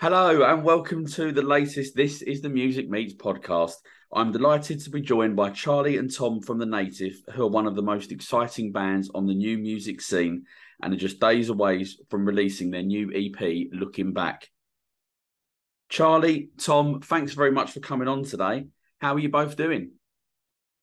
[0.00, 3.72] Hello and welcome to the latest This is the Music Meets podcast.
[4.12, 7.66] I'm delighted to be joined by Charlie and Tom from The Native, who are one
[7.66, 10.44] of the most exciting bands on the new music scene
[10.80, 14.48] and are just days away from releasing their new EP, Looking Back.
[15.88, 18.68] Charlie, Tom, thanks very much for coming on today.
[19.00, 19.90] How are you both doing?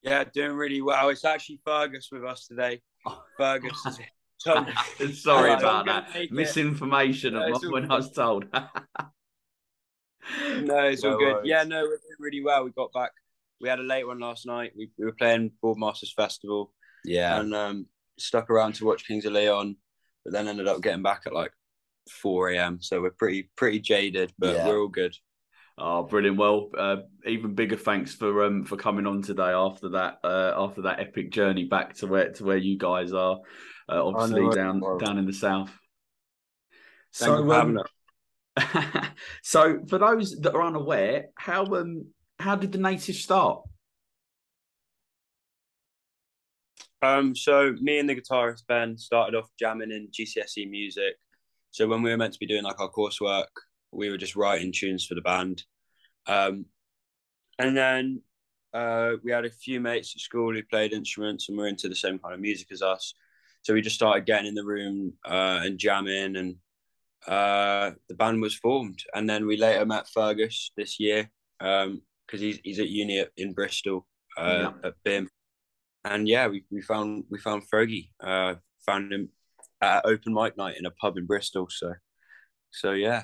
[0.01, 1.07] Yeah, doing really well.
[1.07, 2.81] It's actually Fergus with us today.
[3.37, 3.97] Fergus.
[4.43, 4.67] Tom.
[5.13, 6.31] Sorry about that.
[6.31, 8.45] Misinformation no, when I was told.
[8.51, 8.67] no,
[10.85, 11.33] it's all good.
[11.33, 11.47] Worries.
[11.49, 12.63] Yeah, no, we're doing really well.
[12.63, 13.11] We got back.
[13.61, 14.73] We had a late one last night.
[14.77, 16.73] We, we were playing Boardmasters Festival.
[17.03, 17.39] Yeah.
[17.39, 19.75] And um, stuck around to watch Kings of Leon,
[20.23, 21.51] but then ended up getting back at like
[22.09, 22.79] 4 a.m.
[22.81, 24.67] So we're pretty pretty jaded, but yeah.
[24.67, 25.15] we're all good.
[25.77, 26.37] Oh, brilliant!
[26.37, 30.83] Well, uh, even bigger thanks for um for coming on today after that uh, after
[30.83, 33.39] that epic journey back to where to where you guys are,
[33.89, 35.71] uh, obviously down down in the south.
[37.13, 37.79] Thank so, um,
[39.41, 42.07] so for those that are unaware, how um
[42.39, 43.61] how did the native start?
[47.01, 51.15] Um, so me and the guitarist Ben started off jamming in GCSE music.
[51.71, 53.45] So when we were meant to be doing like our coursework,
[53.91, 55.63] we were just writing tunes for the band.
[56.25, 56.65] Um,
[57.59, 58.21] and then
[58.73, 61.95] uh, we had a few mates at school who played instruments and were into the
[61.95, 63.13] same kind of music as us.
[63.65, 66.55] So we just started getting in the room uh, and jamming, and
[67.25, 68.99] uh, the band was formed.
[69.15, 73.31] And then we later met Fergus this year because um, he's he's at uni at,
[73.37, 74.05] in Bristol
[74.37, 74.89] uh, yeah.
[74.89, 75.27] at BIMM.
[76.03, 78.53] And yeah, we, we found we found Fergie, uh,
[78.85, 79.29] found him
[79.81, 81.67] at open mic night in a pub in Bristol.
[81.71, 81.95] So
[82.69, 83.23] so yeah,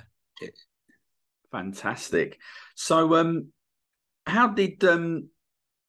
[1.51, 2.39] Fantastic.
[2.75, 3.51] So, um,
[4.25, 5.29] how did um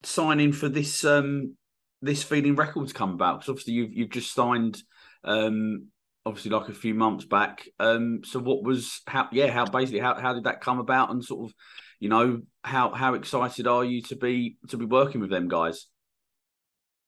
[0.03, 1.57] signing for this um
[2.03, 3.41] this Feeling Records come about?
[3.41, 4.83] Because obviously you've you've just signed
[5.25, 5.87] um
[6.25, 7.67] obviously like a few months back.
[7.79, 11.25] Um, so what was how yeah how basically how how did that come about and
[11.25, 11.55] sort of
[12.01, 15.87] you know how how excited are you to be to be working with them guys?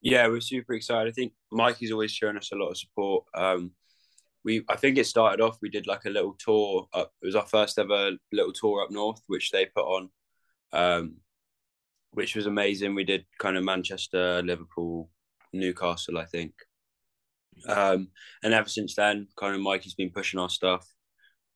[0.01, 1.09] Yeah, we're super excited.
[1.09, 3.25] I think Mikey's always shown us a lot of support.
[3.33, 3.71] Um,
[4.45, 7.35] we I think it started off we did like a little tour up it was
[7.35, 10.09] our first ever little tour up north which they put on
[10.71, 11.17] um
[12.15, 12.95] which was amazing.
[12.95, 15.09] We did kind of Manchester Liverpool
[15.53, 16.53] Newcastle I think.
[17.67, 18.09] Um
[18.43, 20.85] and ever since then kind of Mikey's been pushing our stuff.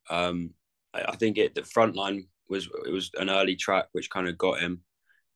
[0.10, 0.52] Um
[0.94, 4.28] I, I think it the front line was it was an early track which kind
[4.28, 4.82] of got him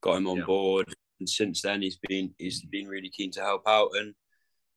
[0.00, 0.44] got him on yeah.
[0.44, 0.94] board.
[1.20, 3.90] And since then he's been he's been really keen to help out.
[3.94, 4.14] And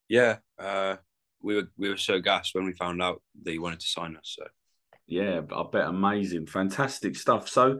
[0.10, 0.96] yeah uh
[1.42, 4.16] we were we were so gassed when we found out that he wanted to sign
[4.16, 4.36] us.
[4.38, 4.48] So.
[5.08, 5.88] Yeah, I bet.
[5.88, 7.48] Amazing, fantastic stuff.
[7.48, 7.80] So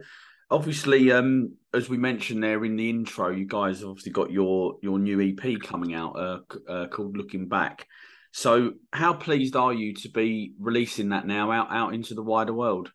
[0.50, 4.98] obviously, um, as we mentioned there in the intro, you guys obviously got your your
[4.98, 6.38] new EP coming out uh,
[6.68, 7.86] uh, called Looking Back.
[8.32, 12.52] So how pleased are you to be releasing that now out out into the wider
[12.52, 12.92] world?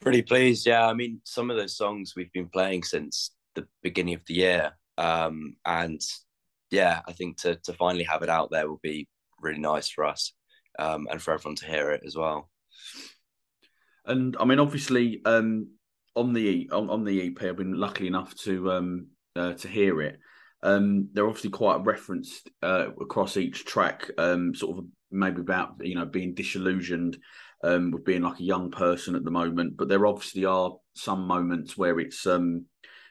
[0.00, 0.86] Pretty pleased, yeah.
[0.86, 4.72] I mean, some of those songs we've been playing since the beginning of the year,
[4.98, 6.00] um, and
[6.70, 9.08] yeah, I think to to finally have it out there will be
[9.40, 10.32] really nice for us
[10.78, 12.50] um, and for everyone to hear it as well.
[14.04, 15.68] And I mean, obviously, um,
[16.14, 20.02] on the on, on the EP, I've been lucky enough to um, uh, to hear
[20.02, 20.18] it.
[20.62, 25.94] Um, they're obviously quite referenced uh, across each track, um, sort of maybe about you
[25.94, 27.18] know being disillusioned
[27.64, 29.76] um, with being like a young person at the moment.
[29.76, 32.66] But there obviously are some moments where it's um,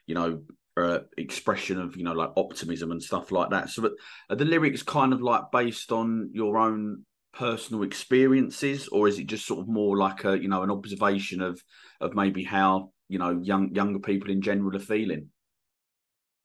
[0.07, 0.41] you know
[0.77, 3.69] uh, expression of you know like optimism and stuff like that.
[3.69, 3.89] So,
[4.29, 9.27] are the lyrics kind of like based on your own personal experiences, or is it
[9.27, 11.61] just sort of more like a you know an observation of
[11.99, 15.29] of maybe how you know young younger people in general are feeling?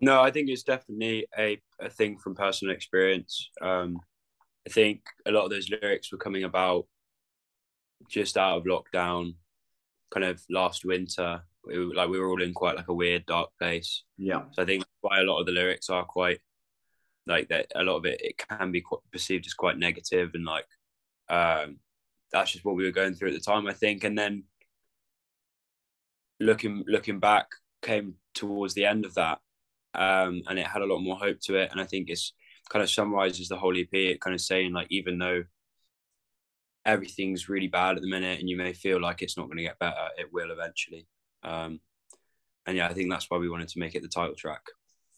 [0.00, 3.50] No, I think it's definitely a, a thing from personal experience.
[3.62, 3.98] Um,
[4.66, 6.86] I think a lot of those lyrics were coming about
[8.10, 9.36] just out of lockdown,
[10.10, 13.26] kind of last winter, we were, like we were all in quite like a weird
[13.26, 14.04] dark place.
[14.16, 14.42] Yeah.
[14.52, 16.38] So I think why a lot of the lyrics are quite
[17.26, 17.66] like that.
[17.74, 20.66] A lot of it it can be quite perceived as quite negative and like
[21.28, 21.78] um,
[22.32, 23.66] that's just what we were going through at the time.
[23.66, 24.44] I think, and then
[26.40, 27.46] looking looking back
[27.82, 29.38] came towards the end of that,
[29.94, 31.70] um, and it had a lot more hope to it.
[31.72, 32.32] And I think it's
[32.68, 33.88] kind of summarizes the whole EP.
[33.92, 35.44] It kind of saying like even though
[36.84, 39.64] everything's really bad at the minute and you may feel like it's not going to
[39.64, 41.06] get better, it will eventually.
[41.42, 41.80] Um,
[42.64, 44.62] and yeah, I think that's why we wanted to make it the title track.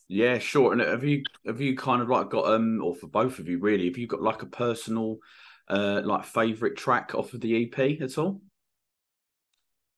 [0.09, 0.73] Yeah, sure.
[0.73, 3.59] And have you have you kind of like got um, or for both of you
[3.59, 5.19] really, have you got like a personal
[5.71, 8.41] uh like favorite track off of the EP at all?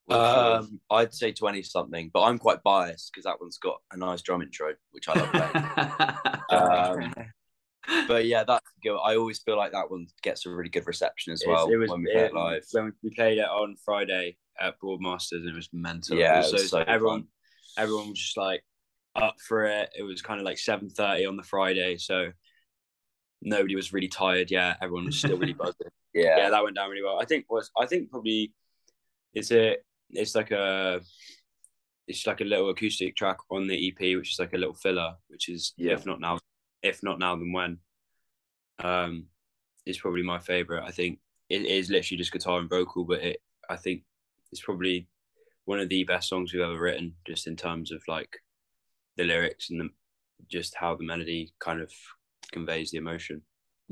[0.08, 4.22] Um, I'd say twenty something, but I'm quite biased because that one's got a nice
[4.22, 7.05] drum intro, which I love playing.
[7.14, 7.14] um,
[8.08, 8.99] but yeah, that's good.
[8.99, 11.90] I always feel like that one gets a really good reception as well it was
[11.90, 12.62] when we play it, it live.
[12.72, 16.17] when we played it on Friday at Boardmasters, and it was mental.
[16.17, 17.28] Yeah, It it was so everyone, fun.
[17.78, 18.64] everyone was just like
[19.14, 19.90] up for it.
[19.96, 22.32] It was kind of like seven thirty on the Friday, so
[23.43, 24.79] nobody was really tired yet.
[24.83, 25.75] Everyone was still really buzzing.
[26.13, 27.21] Yeah, yeah, that went down really well.
[27.21, 28.53] I think was I think probably
[29.33, 29.77] it's a
[30.11, 31.01] it's like a
[32.09, 35.15] it's like a little acoustic track on the EP, which is like a little filler,
[35.29, 35.93] which is Yeah.
[35.93, 36.39] if not now,
[36.83, 37.79] if not now, then when.
[38.81, 39.27] Um,
[39.87, 40.83] it's probably my favorite.
[40.85, 44.03] I think it is literally just guitar and vocal, but it I think
[44.51, 45.07] it's probably
[45.67, 48.37] one of the best songs we've ever written, just in terms of like
[49.17, 49.89] the lyrics and the,
[50.51, 51.93] just how the melody kind of
[52.50, 53.43] conveys the emotion.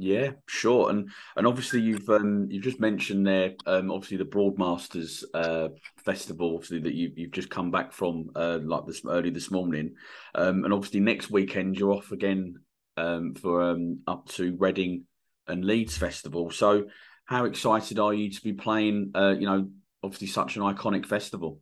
[0.00, 5.24] Yeah, sure, and and obviously you've um you've just mentioned there um obviously the Boardmasters
[5.34, 5.70] uh
[6.04, 9.96] festival obviously that you you've just come back from uh like this early this morning,
[10.36, 12.54] um and obviously next weekend you're off again
[12.96, 15.04] um for um up to Reading
[15.48, 16.50] and Leeds festival.
[16.52, 16.84] So
[17.24, 19.68] how excited are you to be playing uh you know
[20.04, 21.58] obviously such an iconic festival?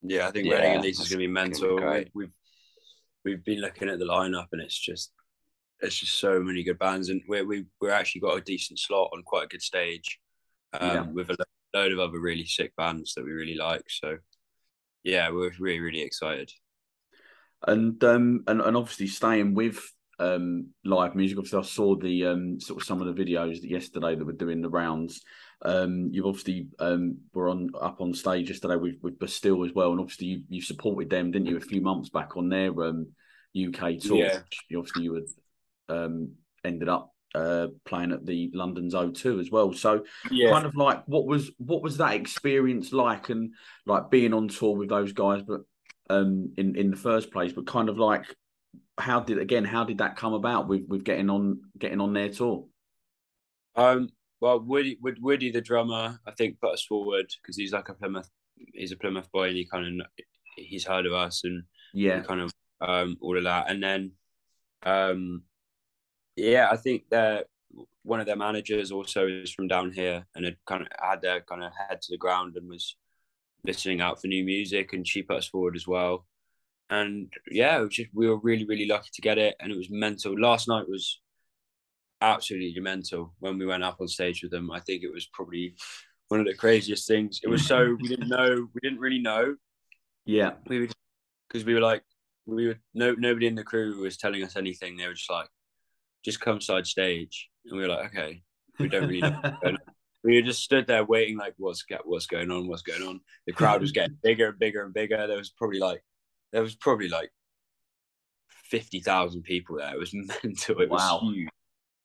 [0.00, 2.04] Yeah, I think Yeah, Reading and Leeds is going to be mental.
[2.14, 2.32] We've
[3.22, 5.12] we've been looking at the lineup, and it's just
[5.80, 9.10] it's just so many good bands, and we we we're actually got a decent slot
[9.12, 10.18] on quite a good stage,
[10.72, 11.02] um, Yeah.
[11.12, 11.36] with a
[11.74, 13.84] load of other really sick bands that we really like.
[13.88, 14.18] So
[15.04, 16.50] yeah, we're really really excited.
[17.66, 19.80] And um and, and obviously staying with
[20.18, 21.38] um live music.
[21.38, 24.32] Obviously, I saw the um sort of some of the videos that yesterday that were
[24.32, 25.22] doing the rounds.
[25.62, 29.90] Um, you've obviously um were on up on stage yesterday with with Bastille as well,
[29.92, 33.08] and obviously you you supported them, didn't you, a few months back on their um
[33.54, 34.18] UK tour?
[34.18, 34.40] Yeah.
[34.68, 35.24] you- Obviously, you had
[35.88, 36.32] um
[36.64, 39.72] ended up uh playing at the London's O2 as well.
[39.72, 43.52] So Yeah, kind of like what was what was that experience like and
[43.84, 45.62] like being on tour with those guys but
[46.10, 47.52] um in in the first place?
[47.52, 48.24] But kind of like
[48.98, 52.30] how did again how did that come about with with getting on getting on their
[52.30, 52.66] tour?
[53.74, 54.08] Um,
[54.40, 57.94] well, Woody, Wood, Woody, the drummer, I think put us forward because he's like a
[57.94, 58.30] Plymouth,
[58.72, 60.06] he's a Plymouth boy, and he kind of
[60.56, 62.20] he's heard of us and yeah.
[62.20, 64.12] kind of um all of that, and then
[64.82, 65.42] um,
[66.36, 67.46] yeah, I think that
[68.02, 71.40] one of their managers also is from down here and had kind of had their
[71.40, 72.96] kind of head to the ground and was
[73.64, 76.26] listening out for new music, and she put us forward as well.
[76.88, 79.76] And yeah, it was just we were really really lucky to get it, and it
[79.76, 80.38] was mental.
[80.38, 81.20] Last night was
[82.20, 84.70] absolutely mental when we went up on stage with them.
[84.70, 85.74] I think it was probably
[86.28, 87.40] one of the craziest things.
[87.42, 89.56] It was so we didn't know, we didn't really know.
[90.24, 90.88] yeah We were
[91.48, 92.02] because we were like
[92.46, 94.96] we were no nobody in the crew was telling us anything.
[94.96, 95.48] They were just like,
[96.26, 98.42] just come side stage, and we were like, okay,
[98.80, 99.38] we don't really know.
[99.40, 99.76] what's going
[100.24, 102.66] we just stood there waiting, like, what's what's going on?
[102.66, 103.20] What's going on?
[103.46, 105.24] The crowd was getting bigger and bigger and bigger.
[105.28, 106.02] There was probably like
[106.52, 107.30] there was probably like
[108.48, 109.94] fifty thousand people there.
[109.94, 110.12] It was
[110.42, 110.80] mental.
[110.80, 111.20] It Wow.
[111.22, 111.48] was huge.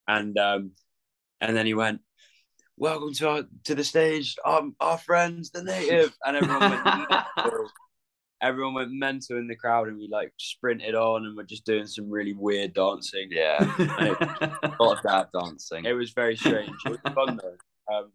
[0.06, 0.70] And um,
[1.40, 2.00] and then he went,
[2.76, 7.08] "Welcome to our to the stage, um, our friends, the native," and everyone went.
[8.42, 11.86] Everyone went mental in the crowd, and we like sprinted on, and we're just doing
[11.86, 13.28] some really weird dancing.
[13.30, 15.84] yeah, a lot of that dancing.
[15.84, 16.70] It was very strange.
[16.84, 17.94] It was fun though.
[17.96, 18.12] Um,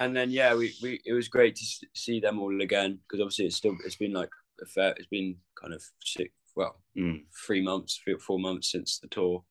[0.00, 1.64] and then yeah, we, we it was great to
[1.94, 4.30] see them all again because obviously it's still it's been like
[4.62, 7.22] a fair it's been kind of six well Mm.
[7.46, 9.44] three months three or four months since the tour,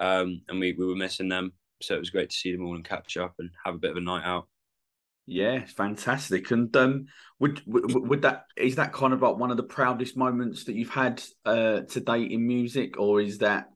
[0.00, 2.74] um, and we, we were missing them, so it was great to see them all
[2.76, 4.46] and catch up and have a bit of a night out.
[5.26, 6.50] Yeah fantastic.
[6.50, 7.06] And um
[7.38, 10.74] would, would would that is that kind of like one of the proudest moments that
[10.74, 12.98] you've had uh to date in music?
[12.98, 13.68] Or is that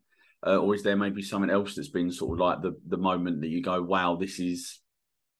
[0.46, 3.40] uh, or is there maybe something else that's been sort of like the the moment
[3.40, 4.80] that you go wow this is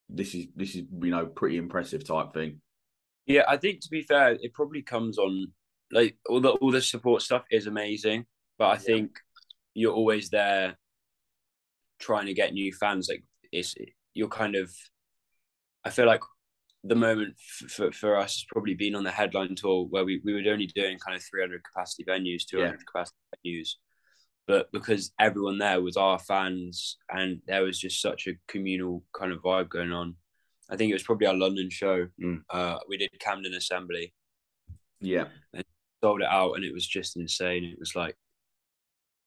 [0.09, 2.61] this is this is you know pretty impressive type thing?
[3.27, 5.53] Yeah, I think to be fair, it probably comes on
[5.91, 8.27] like all the all the support stuff is amazing,
[8.59, 9.19] but I think
[9.75, 10.79] you're always there
[11.99, 13.09] trying to get new fans.
[13.11, 13.75] Like it's
[14.15, 14.73] you're kind of,
[15.87, 16.23] I feel like
[16.85, 20.21] the moment f- for for us has probably been on the headline tour where we
[20.25, 23.71] we were only doing kind of 300 capacity venues, 200 capacity venues,
[24.47, 29.33] but because everyone there was our fans and there was just such a communal kind
[29.33, 30.17] of vibe going on.
[30.69, 32.09] I think it was probably our London show.
[32.21, 32.43] Mm.
[32.51, 34.13] Uh, we did Camden Assembly,
[35.01, 35.65] yeah And
[36.03, 37.65] sold it out, and it was just insane.
[37.65, 38.17] It was like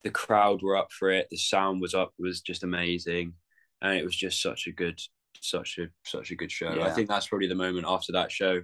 [0.03, 3.33] the crowd were up for it, the sound was up, was just amazing,
[3.81, 4.99] and it was just such a good,
[5.41, 6.81] such a such a good show.
[6.81, 8.61] I think that's probably the moment after that show,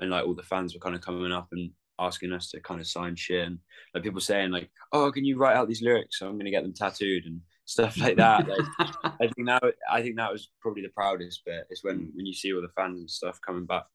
[0.00, 2.80] and like all the fans were kind of coming up and asking us to kind
[2.80, 3.58] of sign shit, and
[3.94, 6.18] like people saying like, "Oh, can you write out these lyrics?
[6.18, 8.60] So I'm going to get them tattooed and stuff like that." Like,
[9.04, 12.34] I think that I think that was probably the proudest bit is when when you
[12.34, 13.86] see all the fans and stuff coming back.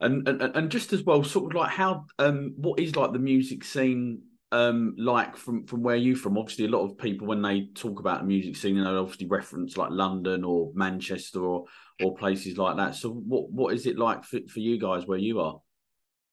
[0.00, 3.18] and, and and just as well sort of like how um what is like the
[3.18, 4.20] music scene
[4.54, 6.38] um, like from from where you from?
[6.38, 9.76] Obviously, a lot of people when they talk about the music scene, they obviously reference
[9.76, 11.64] like London or Manchester or
[12.00, 12.94] or places like that.
[12.94, 15.60] So, what what is it like for, for you guys where you are?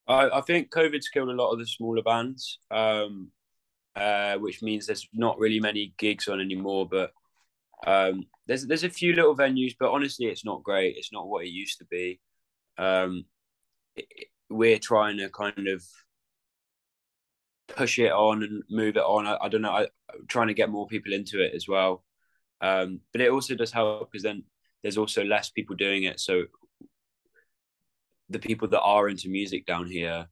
[0.07, 3.31] I, I think COVID's killed a lot of the smaller bands, um,
[3.95, 6.87] uh, which means there's not really many gigs on anymore.
[6.87, 7.11] But
[7.87, 10.95] um, there's there's a few little venues, but honestly, it's not great.
[10.95, 12.19] It's not what it used to be.
[12.77, 13.25] Um,
[13.95, 15.83] it, we're trying to kind of
[17.75, 19.27] push it on and move it on.
[19.27, 19.71] I, I don't know.
[19.71, 22.03] I, am trying to get more people into it as well.
[22.61, 24.43] Um, but it also does help because then
[24.83, 26.19] there's also less people doing it.
[26.19, 26.43] So
[28.29, 30.27] the people that are into music down here,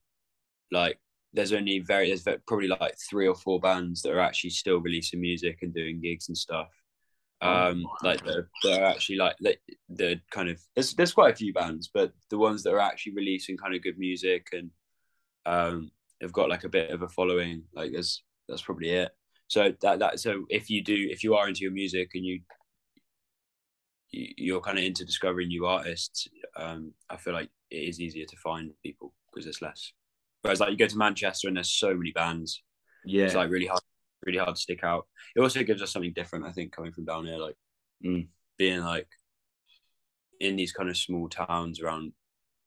[0.72, 1.00] like
[1.34, 5.22] there's only very there's probably like three or four bands that are actually still releasing
[5.22, 6.70] music and doing gigs and stuff.
[7.42, 9.36] Oh, um, like they're, they're actually like
[9.90, 13.14] the kind of there's there's quite a few bands, but the ones that are actually
[13.14, 14.72] releasing kind of good music and
[15.46, 15.90] um
[16.22, 19.12] have got like a bit of a following, like there's that's probably it.
[19.48, 22.42] So that that so if you do if you are into your music and you
[24.12, 28.38] you're kind of into discovering new artists, um, I feel like it is easier to
[28.38, 29.94] find people because there's less.
[30.42, 32.64] Whereas like you go to Manchester and there's so many bands.
[33.06, 33.26] Yeah.
[33.26, 33.82] It's like really hard
[34.26, 35.08] really hard to stick out.
[35.36, 37.56] It also gives us something different, I think, coming from down here, like
[38.06, 38.28] mm.
[38.58, 39.08] being like
[40.40, 42.14] in these kind of small towns around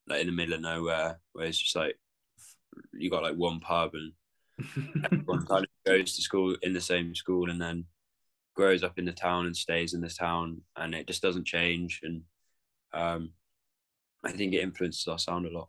[0.08, 1.96] like in the middle of nowhere where it's just like
[2.92, 4.12] you got like one pub and
[5.04, 7.84] everyone kind of goes to school in the same school and then
[8.54, 12.00] grows up in the town and stays in the town and it just doesn't change
[12.02, 12.22] and
[12.92, 13.30] um
[14.24, 15.68] I think it influences our sound a lot.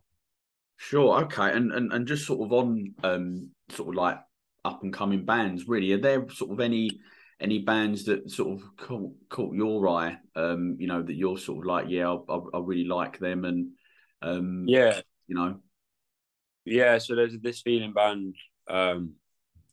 [0.76, 1.50] Sure, okay.
[1.52, 4.18] And and, and just sort of on um sort of like
[4.64, 7.00] up and coming bands, really, are there sort of any
[7.40, 10.18] any bands that sort of caught, caught your eye?
[10.36, 13.70] Um, you know, that you're sort of like, yeah, I, I, really like them, and
[14.22, 15.60] um, yeah, you know,
[16.64, 16.98] yeah.
[16.98, 18.34] So there's this feeling band
[18.68, 19.14] um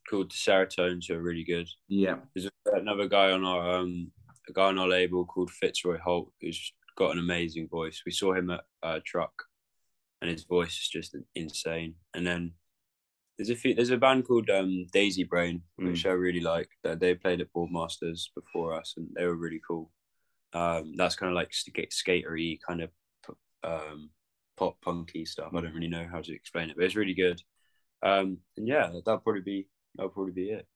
[0.10, 1.67] called the Serotones who are really good.
[1.88, 4.12] Yeah, there's another guy on our um
[4.50, 8.01] a guy on our label called Fitzroy Holt who's got an amazing voice.
[8.05, 9.33] We saw him at a truck,
[10.21, 11.95] and his voice is just insane.
[12.13, 12.53] And then
[13.38, 13.74] there's a few.
[13.74, 16.10] There's a band called um, Daisy Brain, which mm.
[16.10, 16.69] I really like.
[16.83, 19.91] That they played at Boardmasters before us, and they were really cool.
[20.53, 22.89] Um, that's kind of like skate skatery kind of
[23.63, 24.10] um,
[24.62, 25.53] pop punky stuff.
[25.56, 27.41] I don't really know how to explain it, but it's really good.
[28.03, 30.68] Um, and yeah, that'll probably be that'll probably be it.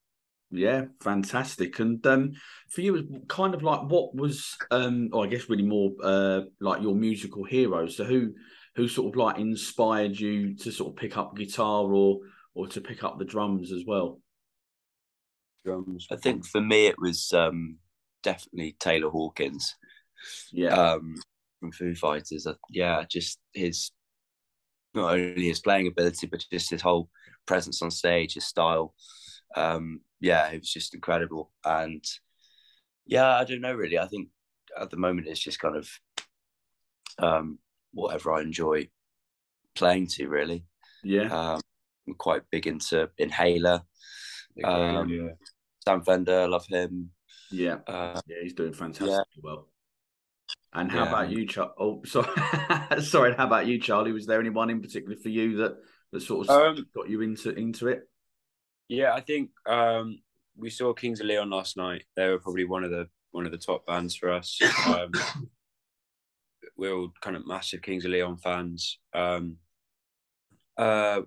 [0.50, 1.78] Yeah, fantastic.
[1.80, 2.32] And um,
[2.70, 6.82] for you, kind of like what was, um, or I guess really more uh, like
[6.82, 7.98] your musical heroes.
[7.98, 8.34] So who,
[8.76, 12.22] who sort of like inspired you to sort of pick up guitar or
[12.56, 14.20] or to pick up the drums as well?
[15.64, 16.08] Drums.
[16.12, 17.78] I think for me it was um,
[18.24, 19.76] definitely Taylor Hawkins.
[20.52, 20.74] Yeah.
[20.74, 21.16] Um,
[21.72, 22.48] from Foo Fighters.
[22.70, 23.92] Yeah, just his
[24.94, 27.10] not only his playing ability, but just his whole
[27.46, 28.94] presence on stage, his style.
[29.56, 31.52] Um, yeah, it was just incredible.
[31.64, 32.04] And
[33.06, 34.00] yeah, I don't know really.
[34.00, 34.30] I think
[34.80, 35.90] at the moment it's just kind of
[37.20, 37.60] um,
[37.94, 38.90] whatever I enjoy
[39.76, 40.66] playing to, really.
[41.04, 41.54] Yeah.
[41.54, 41.62] Um,
[42.08, 43.82] I'm quite big into Inhaler.
[44.64, 45.30] Um, yeah.
[45.86, 47.12] Sam Fender, love him.
[47.52, 49.42] Yeah, uh, yeah, he's doing fantastic yeah.
[49.44, 49.68] well.
[50.76, 51.10] And how yeah.
[51.10, 51.72] about you, Charlie?
[51.80, 53.34] Oh, sorry, sorry.
[53.36, 54.12] How about you, Charlie?
[54.12, 55.78] Was there anyone in particular for you that
[56.12, 58.10] that sort of um, got you into into it?
[58.90, 60.20] Yeah, I think um,
[60.58, 62.04] we saw Kings of Leon last night.
[62.16, 64.60] They were probably one of the one of the top bands for us.
[64.86, 65.12] Um,
[66.78, 69.00] we're all kind of massive Kings of Leon fans.
[69.14, 69.58] Um,
[70.78, 71.22] uh,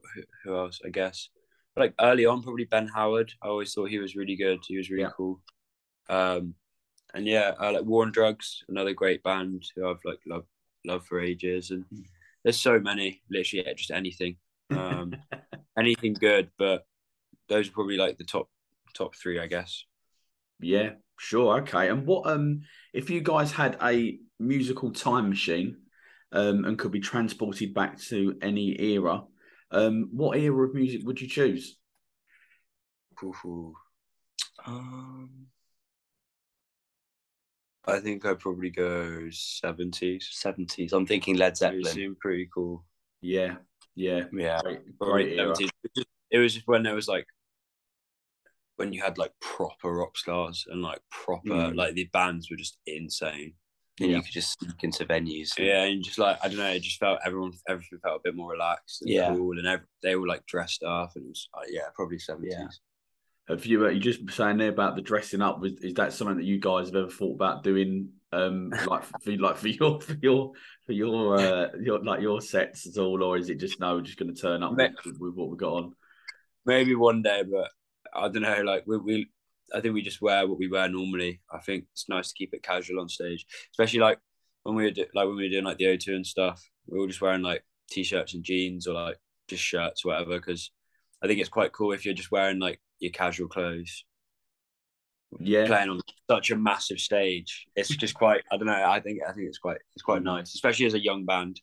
[0.45, 0.81] who else?
[0.85, 1.31] I guess
[1.79, 3.33] like early on, probably Ben Howard.
[3.43, 4.61] I always thought he was really good.
[4.67, 5.11] He was really yeah.
[5.17, 5.41] cool.
[6.09, 6.55] Um,
[7.15, 10.47] and yeah, uh, like War on Drugs, another great band who I've like loved
[10.85, 11.71] loved for ages.
[11.71, 11.85] And
[12.45, 14.37] there's so many, literally just anything,
[14.71, 15.15] um,
[15.79, 16.51] anything good.
[16.59, 16.87] But
[17.49, 18.49] those are probably like the top
[18.95, 19.85] top three, I guess.
[20.61, 21.89] Yeah, sure, okay.
[21.89, 22.63] And what um,
[22.93, 25.77] if you guys had a musical time machine,
[26.33, 29.23] um, and could be transported back to any era,
[29.71, 31.77] um, what era of music would you choose?
[34.67, 35.47] Um,
[37.89, 40.29] I think I'd probably go seventies.
[40.31, 40.93] Seventies.
[40.93, 41.87] I'm thinking Led Zeppelin.
[41.87, 42.85] It seemed pretty cool.
[43.21, 43.57] Yeah,
[43.95, 44.61] yeah, yeah.
[44.63, 45.55] Great, great era.
[46.31, 47.27] It was just when there was like
[48.77, 51.75] when you had like proper rock stars and like proper mm.
[51.75, 53.55] like the bands were just insane
[54.01, 54.17] and yeah.
[54.17, 55.57] you could just sneak into venues.
[55.57, 55.67] And...
[55.67, 58.37] Yeah, and just like I don't know, it just felt everyone everything felt a bit
[58.37, 59.35] more relaxed and yeah.
[59.35, 62.55] cool, and every, they were like dressed up, and it was uh, yeah, probably seventies.
[62.57, 62.69] Yeah.
[63.49, 65.61] Have you uh, you just saying there about the dressing up?
[65.61, 68.11] Was, is that something that you guys have ever thought about doing?
[68.31, 70.53] Um, like for like for your for your
[70.85, 74.03] for your uh your like your sets at all, or is it just no, we're
[74.03, 75.95] just going to turn up with, with, what we got on?
[76.69, 77.71] maybe one day, but
[78.15, 78.63] I don't know.
[78.63, 79.31] Like we, we,
[79.75, 81.41] I think we just wear what we wear normally.
[81.51, 84.19] I think it's nice to keep it casual on stage, especially like
[84.63, 86.63] when we were do, like when we were doing like the O2 and stuff.
[86.87, 89.17] We were just wearing like t-shirts and jeans or like
[89.49, 90.39] just shirts, whatever.
[90.39, 90.71] Because
[91.23, 94.05] I think it's quite cool if you're just wearing like your casual clothes.
[95.39, 96.01] Yeah, playing on
[96.31, 98.43] such a massive stage, it's just quite.
[98.51, 98.73] I don't know.
[98.73, 101.61] I think I think it's quite it's quite nice, especially as a young band.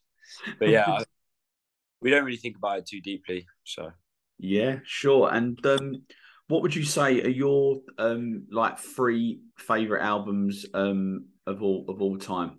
[0.58, 1.00] But yeah,
[2.00, 3.46] we don't really think about it too deeply.
[3.64, 3.90] So
[4.38, 5.32] yeah, sure.
[5.32, 6.02] And um,
[6.48, 12.00] what would you say are your um like three favorite albums um of all of
[12.00, 12.58] all time?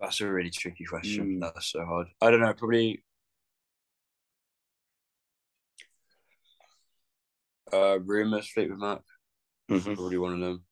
[0.00, 1.38] That's a really tricky question.
[1.38, 1.40] Mm.
[1.40, 2.08] That's so hard.
[2.20, 2.52] I don't know.
[2.54, 3.02] Probably
[7.72, 9.00] Uh, Rumours, Fleetwood Mac.
[9.70, 9.94] Mm-hmm.
[9.94, 10.64] Probably one of them.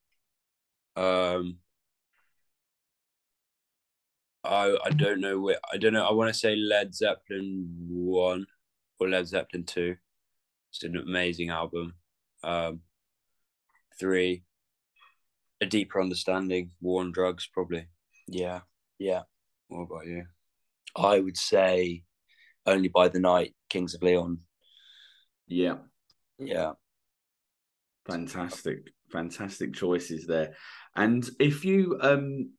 [0.96, 1.58] Um,
[4.42, 6.06] I I don't know where I don't know.
[6.06, 8.46] I want to say Led Zeppelin one
[8.98, 9.96] or Led Zeppelin two.
[10.70, 11.94] It's an amazing album.
[12.42, 12.80] Um,
[13.98, 14.44] three,
[15.60, 16.70] a deeper understanding.
[16.80, 17.86] War on drugs, probably.
[18.28, 18.60] Yeah,
[18.98, 19.22] yeah.
[19.68, 20.24] What about you?
[20.96, 22.04] I would say
[22.64, 24.38] only by the night, Kings of Leon.
[25.46, 25.76] Yeah,
[26.38, 26.72] yeah.
[28.06, 30.54] Fantastic, fantastic choices there.
[30.94, 32.50] And if you um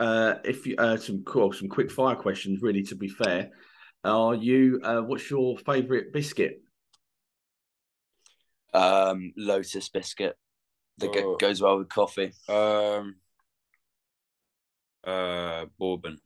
[0.00, 3.50] uh if you uh some cool some quick fire questions really to be fair,
[4.02, 6.62] are you uh what's your favorite biscuit?
[8.72, 10.36] Um Lotus biscuit
[10.98, 11.36] that oh.
[11.36, 12.32] goes well with coffee.
[12.48, 13.16] Um
[15.04, 16.18] uh bourbon.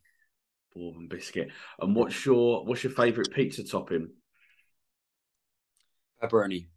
[0.75, 1.51] Bourbon biscuit.
[1.81, 4.11] And what's your what's your favorite pizza topping?
[6.23, 6.69] Pepperoni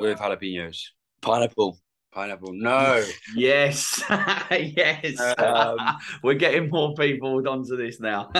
[0.00, 0.90] with jalapenos.
[1.22, 1.78] Pineapple.
[2.12, 2.52] Pineapple.
[2.54, 3.04] No.
[3.36, 4.02] yes.
[4.50, 5.20] yes.
[5.38, 5.76] Um,
[6.22, 8.30] We're getting more people onto this now.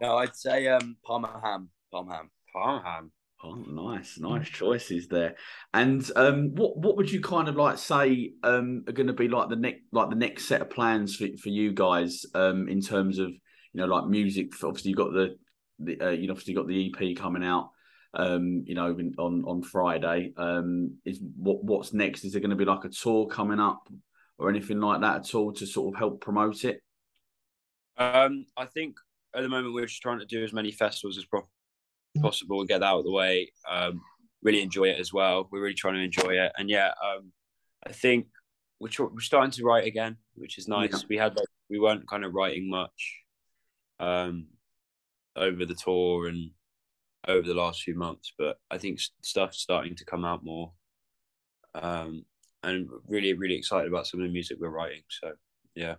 [0.00, 1.70] no, I'd say um Parma ham.
[1.92, 2.30] Parma ham.
[2.52, 3.12] Parma ham.
[3.42, 5.36] Oh, nice, nice choices there.
[5.74, 9.28] And um, what what would you kind of like say um, are going to be
[9.28, 12.80] like the next like the next set of plans for, for you guys um, in
[12.80, 13.40] terms of you
[13.74, 14.52] know like music?
[14.62, 15.36] Obviously, you've got the,
[15.78, 17.70] the uh, you know obviously got the EP coming out
[18.14, 20.32] um, you know, on on Friday.
[20.36, 22.24] Um, is what what's next?
[22.24, 23.88] Is there going to be like a tour coming up
[24.38, 26.80] or anything like that at all to sort of help promote it?
[27.96, 28.96] Um, I think
[29.34, 31.26] at the moment we're just trying to do as many festivals as
[32.20, 33.52] possible and get that out of the way.
[33.68, 34.00] Um,
[34.42, 35.48] really enjoy it as well.
[35.50, 37.32] We're really trying to enjoy it, and yeah, um,
[37.86, 38.26] I think
[38.80, 40.92] we're, tr- we're starting to write again, which is nice.
[40.92, 40.98] Yeah.
[41.08, 43.22] We had like we weren't kind of writing much
[43.98, 44.46] um,
[45.36, 46.50] over the tour and
[47.28, 50.72] over the last few months, but I think stuff's starting to come out more.
[51.74, 52.24] Um,
[52.62, 55.02] and really, really excited about some of the music we're writing.
[55.08, 55.32] So,
[55.74, 55.96] yeah.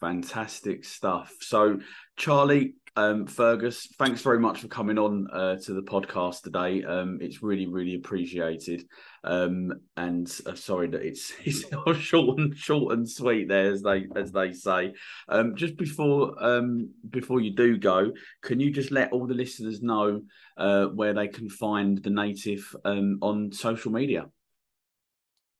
[0.00, 1.34] Fantastic stuff.
[1.40, 1.78] So,
[2.16, 6.82] Charlie, um, Fergus, thanks very much for coming on uh, to the podcast today.
[6.82, 8.84] Um, it's really, really appreciated.
[9.22, 11.64] Um, and uh, sorry that it's, it's
[11.98, 14.94] short and short and sweet there, as they as they say.
[15.28, 19.82] Um, just before um, before you do go, can you just let all the listeners
[19.82, 20.22] know
[20.56, 24.26] uh, where they can find the native um, on social media?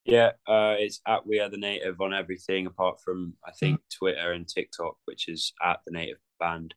[0.07, 4.33] Yeah, uh, it's at We Are the Native on everything apart from I think Twitter
[4.33, 6.75] and TikTok, which is at the Native Band.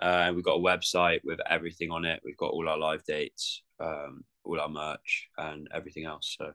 [0.00, 2.20] Uh, we've got a website with everything on it.
[2.24, 6.34] We've got all our live dates, um, all our merch, and everything else.
[6.36, 6.54] So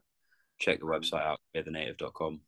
[0.60, 2.42] check the website out, thenative.com.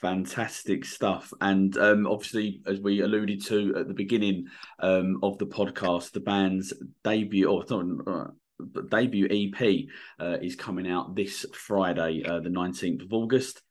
[0.00, 1.32] Fantastic stuff.
[1.40, 4.48] And um, obviously, as we alluded to at the beginning
[4.80, 6.72] um, of the podcast, the band's
[7.04, 7.62] debut, or
[8.90, 9.86] debut EP
[10.20, 13.62] uh, is coming out this Friday, uh, the 19th of August.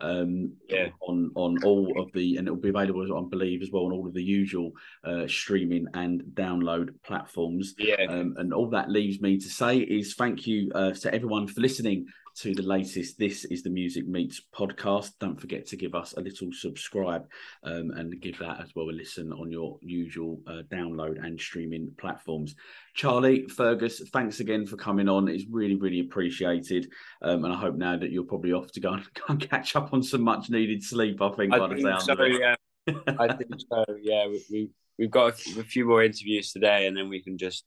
[0.00, 0.88] Um, yeah.
[1.02, 3.92] on on all of the and it will be available I believe as well on
[3.92, 4.72] all of the usual
[5.04, 7.74] uh, streaming and download platforms.
[7.78, 8.06] Yeah.
[8.08, 11.60] Um, and all that leaves me to say is thank you uh, to everyone for
[11.60, 15.10] listening to the latest This is the Music Meets podcast.
[15.20, 17.26] Don't forget to give us a little subscribe
[17.62, 21.92] um, and give that as well a listen on your usual uh, download and streaming
[21.98, 22.54] platforms.
[22.94, 25.28] Charlie, Fergus, thanks again for coming on.
[25.28, 26.90] It's really, really appreciated.
[27.20, 29.76] Um, and I hope now that you're probably off to go and, go and catch
[29.76, 32.24] up on some much needed sleep, I think, I by think so.
[32.24, 32.54] Yeah.
[33.18, 34.26] I think so, yeah.
[34.26, 37.64] We, we, we've got a few more interviews today and then we can just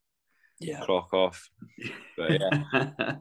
[0.59, 0.79] yeah.
[0.81, 1.49] clock off.
[2.17, 3.15] But yeah.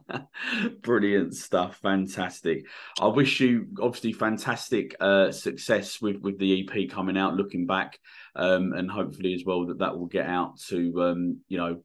[0.81, 1.77] Brilliant stuff.
[1.81, 2.65] Fantastic.
[2.99, 7.99] I wish you obviously fantastic uh, success with, with the EP coming out, looking back,
[8.35, 11.81] um, and hopefully as well that that will get out to, um, you know,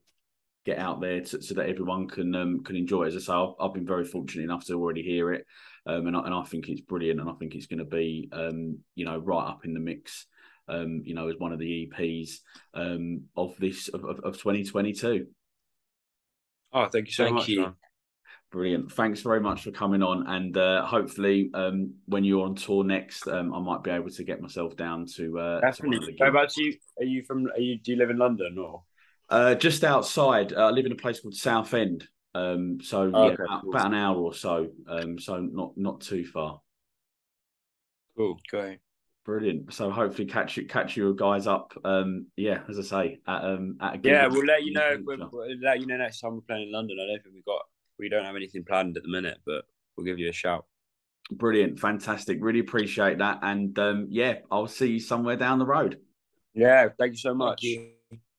[0.67, 3.09] get out there to, so that everyone can um, can enjoy it.
[3.09, 5.47] As I say, I've, I've been very fortunate enough to already hear it.
[5.87, 8.29] Um, and, I, and I think it's brilliant, and I think it's going to be,
[8.33, 10.27] um, you know, right up in the mix
[10.71, 12.37] um, you know, as one of the EPs
[12.75, 15.27] um, of this of, of, of 2022.
[16.73, 17.49] Oh, thank you so Thank much.
[17.49, 17.61] you.
[17.63, 17.75] man.
[18.53, 18.91] Brilliant.
[18.93, 20.27] Thanks very much for coming on.
[20.27, 24.25] And uh, hopefully, um, when you're on tour next, um, I might be able to
[24.25, 26.17] get myself down to, uh, to one of the Definitely.
[26.19, 26.77] Whereabouts are you?
[26.99, 27.47] Are you from?
[27.47, 27.79] Are you?
[27.79, 28.83] Do you live in London or?
[29.29, 30.53] Uh, just outside.
[30.53, 32.09] Uh, I live in a place called Southend.
[32.35, 34.69] Um, so Oh, yeah, okay, about, about an hour or so.
[34.89, 36.61] Um, so not not too far.
[38.17, 38.39] Cool.
[38.49, 38.81] Great.
[39.25, 39.73] Brilliant.
[39.73, 41.73] So hopefully catch you catch you guys up.
[41.85, 44.99] Um, yeah, as I say, at um at a gig Yeah, we'll let you know.
[45.05, 46.97] We'll, we'll let you know next time we're playing in London.
[47.01, 47.63] I don't think we got.
[47.99, 49.65] We don't have anything planned at the minute, but
[49.97, 50.65] we'll give you a shout.
[51.33, 52.39] Brilliant, fantastic.
[52.41, 53.41] Really appreciate that.
[53.43, 55.99] And um, yeah, I'll see you somewhere down the road.
[56.55, 56.89] Yeah.
[56.99, 57.63] Thank you so much.
[57.63, 57.91] you.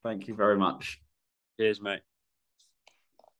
[0.04, 1.00] Thank you very much.
[1.58, 2.02] Cheers, mate.